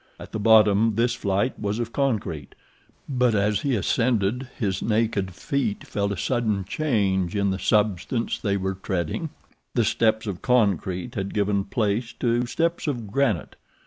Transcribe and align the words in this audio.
At 0.19 0.31
the 0.31 0.39
bottom 0.39 0.95
this 0.95 1.13
flight 1.13 1.59
was 1.59 1.77
of 1.77 1.91
concrete, 1.93 2.55
but 3.07 3.35
as 3.35 3.59
he 3.61 3.75
ascended 3.75 4.47
his 4.57 4.81
naked 4.81 5.29
feet 5.31 5.85
felt 5.85 6.11
a 6.11 6.17
sudden 6.17 6.65
change 6.65 7.35
in 7.35 7.51
the 7.51 7.59
substance 7.59 8.39
they 8.39 8.57
were 8.57 8.73
treading. 8.73 9.29
The 9.75 9.85
steps 9.85 10.25
of 10.25 10.41
concrete 10.41 11.13
had 11.13 11.35
given 11.35 11.65
place 11.65 12.13
to 12.13 12.47
steps 12.47 12.87
of 12.87 13.11
granite. 13.11 13.55